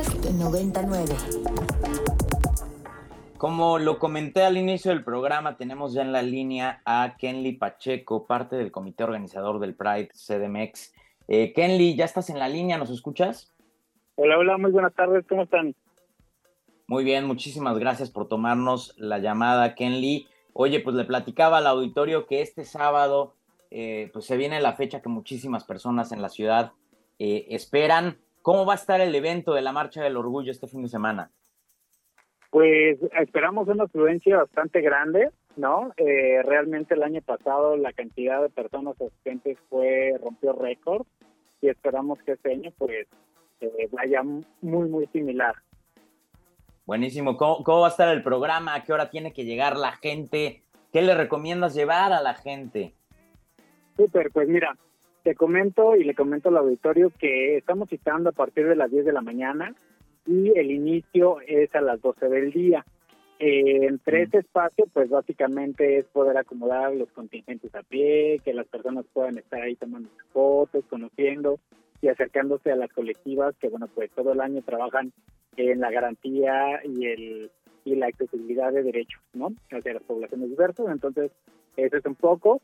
[0.00, 1.14] Podcast 99.
[3.36, 8.26] Como lo comenté al inicio del programa, tenemos ya en la línea a Kenly Pacheco,
[8.26, 10.94] parte del comité organizador del Pride CDMX.
[11.28, 12.78] Eh, Kenly, ¿ya estás en la línea?
[12.78, 13.52] ¿Nos escuchas?
[14.14, 15.74] Hola, hola, muy buenas tardes, ¿cómo están?
[16.86, 20.28] Muy bien, muchísimas gracias por tomarnos la llamada, Kenly.
[20.54, 23.34] Oye, pues le platicaba al auditorio que este sábado
[23.70, 26.72] eh, pues se viene la fecha que muchísimas personas en la ciudad
[27.18, 28.16] eh, esperan.
[28.42, 31.30] ¿Cómo va a estar el evento de la Marcha del Orgullo este fin de semana?
[32.50, 35.92] Pues esperamos una afluencia bastante grande, ¿no?
[35.96, 41.06] Eh, realmente el año pasado la cantidad de personas asistentes fue rompió récord
[41.60, 43.06] y esperamos que este año pues
[43.92, 45.54] vaya muy muy similar.
[46.86, 47.36] Buenísimo.
[47.36, 48.74] ¿Cómo, ¿Cómo, va a estar el programa?
[48.74, 50.62] ¿A qué hora tiene que llegar la gente?
[50.92, 52.94] ¿Qué le recomiendas llevar a la gente?
[53.96, 54.76] Súper, pues mira,
[55.22, 59.04] te comento y le comento al auditorio que estamos citando a partir de las 10
[59.04, 59.74] de la mañana
[60.26, 62.84] y el inicio es a las 12 del día.
[63.38, 68.66] Eh, entre este espacio, pues básicamente es poder acomodar los contingentes a pie, que las
[68.66, 71.58] personas puedan estar ahí tomando fotos, conociendo
[72.02, 75.12] y acercándose a las colectivas que, bueno, pues todo el año trabajan
[75.56, 77.50] en la garantía y el
[77.84, 79.52] y la accesibilidad de derechos, ¿no?
[79.70, 80.86] Hacia las poblaciones diversas.
[80.90, 81.30] Entonces,
[81.76, 82.60] eso es un poco.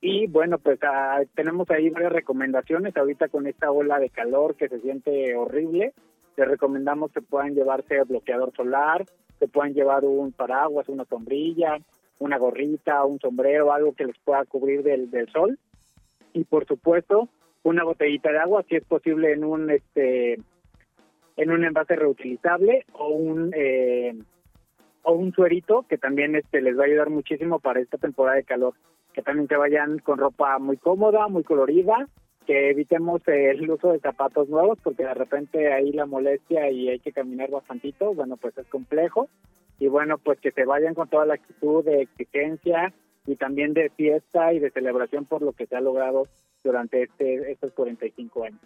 [0.00, 2.96] Y bueno, pues ah, tenemos ahí varias recomendaciones.
[2.96, 5.92] Ahorita con esta ola de calor que se siente horrible,
[6.36, 9.04] les recomendamos que puedan llevarse bloqueador solar,
[9.40, 11.78] que puedan llevar un paraguas, una sombrilla,
[12.20, 15.58] una gorrita, un sombrero, algo que les pueda cubrir del, del sol.
[16.32, 17.28] Y por supuesto,
[17.64, 20.38] una botellita de agua, si es posible en un este
[21.36, 24.16] en un envase reutilizable o un eh,
[25.02, 28.44] o un suerito que también este les va a ayudar muchísimo para esta temporada de
[28.44, 28.74] calor
[29.18, 32.06] que también se vayan con ropa muy cómoda, muy colorida,
[32.46, 37.00] que evitemos el uso de zapatos nuevos porque de repente ahí la molestia y hay
[37.00, 39.28] que caminar bastantito, bueno, pues es complejo.
[39.80, 42.94] Y bueno, pues que se vayan con toda la actitud de exigencia
[43.26, 46.28] y también de fiesta y de celebración por lo que se ha logrado
[46.62, 48.60] durante este, estos 45 años.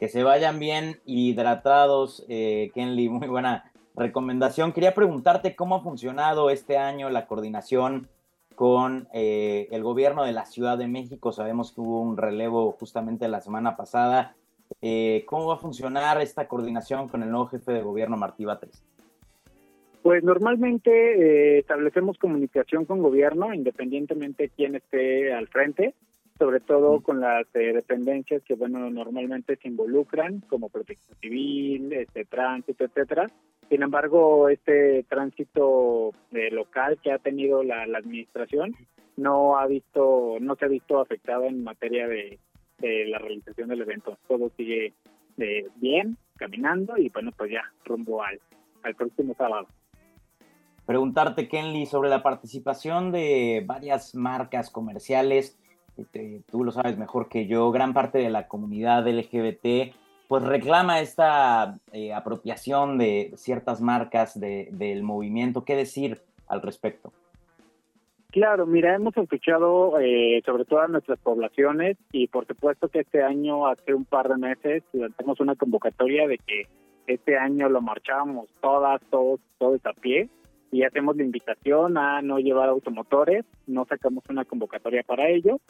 [0.00, 4.72] Que se vayan bien hidratados, eh, Kenley, muy buena recomendación.
[4.72, 8.08] Quería preguntarte cómo ha funcionado este año la coordinación
[8.54, 11.32] con eh, el gobierno de la Ciudad de México.
[11.32, 14.36] Sabemos que hubo un relevo justamente la semana pasada.
[14.80, 18.82] Eh, ¿Cómo va a funcionar esta coordinación con el nuevo jefe de gobierno, Martí Batres?
[20.02, 25.94] Pues normalmente eh, establecemos comunicación con gobierno, independientemente de quién esté al frente,
[26.38, 32.84] sobre todo con las dependencias que, bueno, normalmente se involucran, como protección civil, este tránsito,
[32.84, 33.30] etcétera.
[33.68, 38.74] Sin embargo, este tránsito eh, local que ha tenido la, administración
[39.16, 42.38] no ha visto, no se ha visto afectado en materia de,
[42.80, 44.18] la realización del evento.
[44.28, 44.92] Todo sigue
[45.38, 48.40] eh, bien, caminando y bueno, pues ya rumbo al,
[48.94, 49.66] próximo sábado.
[50.84, 55.58] Preguntarte, Kenley, sobre la participación de varias marcas comerciales.
[55.96, 59.94] Este, tú lo sabes mejor que yo, gran parte de la comunidad LGBT
[60.34, 65.64] pues reclama esta eh, apropiación de ciertas marcas del movimiento.
[65.64, 67.12] ¿Qué decir al respecto?
[68.32, 73.22] Claro, mira, hemos escuchado eh, sobre todo a nuestras poblaciones y por supuesto que este
[73.22, 76.66] año, hace un par de meses, lanzamos una convocatoria de que
[77.06, 80.28] este año lo marchábamos todas, todos, todos a pie
[80.72, 85.60] y hacemos la invitación a no llevar automotores, no sacamos una convocatoria para ello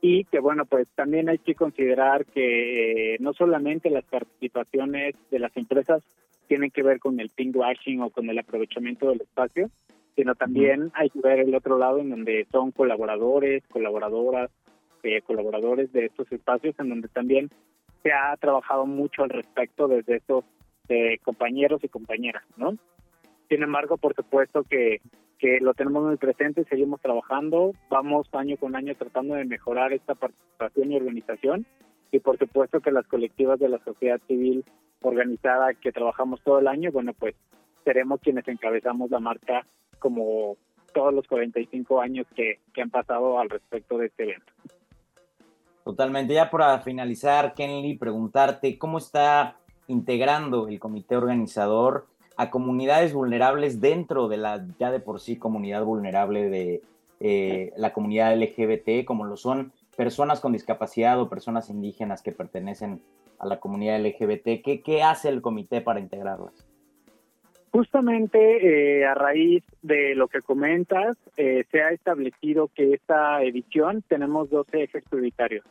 [0.00, 5.38] y que bueno, pues también hay que considerar que eh, no solamente las participaciones de
[5.38, 6.02] las empresas
[6.46, 9.70] tienen que ver con el pink washing o con el aprovechamiento del espacio,
[10.16, 14.50] sino también hay que ver el otro lado en donde son colaboradores, colaboradoras,
[15.02, 17.50] eh, colaboradores de estos espacios en donde también
[18.02, 20.44] se ha trabajado mucho al respecto desde estos
[20.88, 22.76] eh, compañeros y compañeras, ¿no?
[23.48, 25.00] Sin embargo, por supuesto que
[25.38, 30.14] que lo tenemos muy presente, seguimos trabajando, vamos año con año tratando de mejorar esta
[30.14, 31.66] participación y organización
[32.10, 34.64] y por supuesto que las colectivas de la sociedad civil
[35.02, 37.34] organizada que trabajamos todo el año, bueno, pues
[37.84, 39.64] seremos quienes encabezamos la marca
[39.98, 40.56] como
[40.92, 44.52] todos los 45 años que, que han pasado al respecto de este evento.
[45.84, 46.34] Totalmente.
[46.34, 52.06] Ya para finalizar, Kenley, preguntarte cómo está integrando el comité organizador
[52.38, 56.82] a comunidades vulnerables dentro de la ya de por sí comunidad vulnerable de
[57.18, 63.02] eh, la comunidad LGBT, como lo son personas con discapacidad o personas indígenas que pertenecen
[63.40, 64.62] a la comunidad LGBT.
[64.62, 66.64] ¿Qué, qué hace el comité para integrarlas?
[67.72, 74.04] Justamente eh, a raíz de lo que comentas, eh, se ha establecido que esta edición
[74.06, 75.64] tenemos dos ejes prioritarios.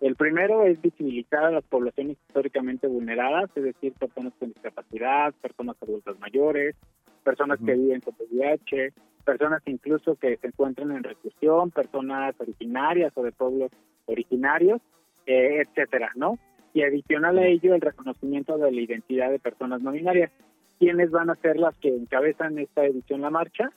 [0.00, 5.76] El primero es visibilizar a las poblaciones históricamente vulneradas, es decir, personas con discapacidad, personas
[5.82, 6.76] adultas mayores,
[7.24, 8.92] personas que viven con VIH,
[9.24, 13.72] personas incluso que se encuentran en reclusión, personas originarias o de pueblos
[14.06, 14.80] originarios,
[15.26, 16.38] eh, etcétera, ¿no?
[16.72, 20.30] Y adicional a ello, el reconocimiento de la identidad de personas no binarias,
[20.78, 23.70] quienes van a ser las que encabezan esta edición La Marcha,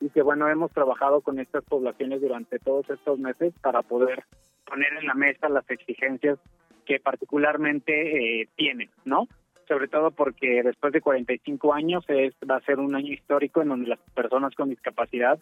[0.00, 4.24] y que bueno, hemos trabajado con estas poblaciones durante todos estos meses para poder
[4.68, 6.38] poner en la mesa las exigencias
[6.86, 9.28] que particularmente eh, tienen, ¿no?
[9.66, 13.68] Sobre todo porque después de 45 años es, va a ser un año histórico en
[13.68, 15.38] donde las personas con discapacidad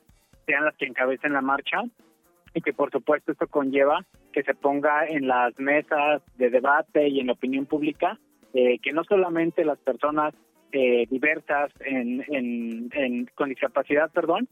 [0.46, 1.82] sean las que encabecen la marcha
[2.54, 7.20] y que por supuesto esto conlleva que se ponga en las mesas de debate y
[7.20, 8.18] en la opinión pública
[8.54, 10.34] eh, que no solamente las personas
[10.72, 14.48] eh, diversas en, en, con discapacidad, perdón,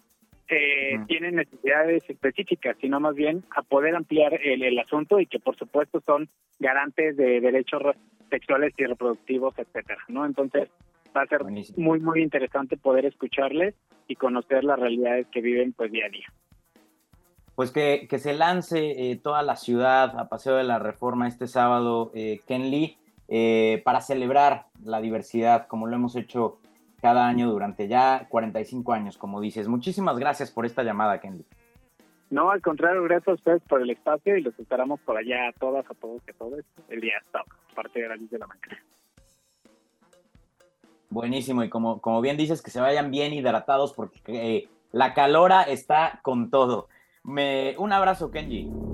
[0.48, 5.56] eh, tienen necesidades específicas, sino más bien a poder ampliar el, asunto y que por
[5.56, 7.82] supuesto son garantes de derechos
[8.30, 10.26] sexuales y reproductivos, etcétera, ¿no?
[10.26, 10.68] Entonces
[11.16, 11.44] va a ser
[11.76, 13.74] muy muy interesante poder escucharles
[14.08, 16.26] y conocer las realidades que viven pues día a día.
[17.54, 21.46] Pues que, que se lance eh, toda la ciudad a Paseo de la Reforma este
[21.46, 22.98] sábado, eh, Ken Lee,
[23.28, 26.58] eh, para celebrar la diversidad, como lo hemos hecho
[27.04, 29.68] cada año durante ya 45 años, como dices.
[29.68, 31.44] Muchísimas gracias por esta llamada, Kenley.
[32.30, 35.52] No, al contrario, gracias a ustedes por el espacio y los esperamos por allá a
[35.52, 38.82] todas, a todos y a todos el día sábado, parte de la de la mañana.
[41.10, 45.64] Buenísimo, y como, como bien dices, que se vayan bien hidratados porque eh, la calora
[45.64, 46.88] está con todo.
[47.22, 48.93] Me, un abrazo, Kenji.